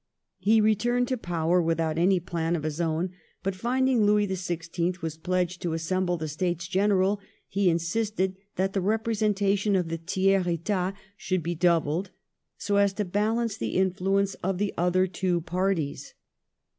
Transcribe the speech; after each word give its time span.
He 0.39 0.61
returned 0.61 1.07
to 1.09 1.15
power 1.15 1.61
without 1.61 1.99
any 1.99 2.19
plan 2.19 2.55
of 2.55 2.63
his 2.63 2.81
own; 2.81 3.11
but 3.43 3.53
finding 3.53 4.03
Louis 4.03 4.25
XVI. 4.27 4.99
was 5.03 5.15
pledged 5.15 5.61
to 5.61 5.73
assemble 5.73 6.17
the 6.17 6.27
States 6.27 6.67
General, 6.67 7.19
he 7.47 7.69
insisted 7.69 8.35
that 8.55 8.73
the 8.73 8.81
representation 8.81 9.75
of 9.75 9.89
the 9.89 9.99
Tiers 9.99 10.47
Et&t 10.47 10.97
should 11.17 11.43
be 11.43 11.53
dou 11.53 11.79
bled, 11.81 12.09
so 12.57 12.77
as 12.77 12.93
to 12.93 13.05
balance 13.05 13.57
the 13.57 13.75
influence 13.75 14.33
of 14.41 14.57
the 14.57 14.73
other 14.75 15.05
two 15.05 15.41
parties. 15.41 16.15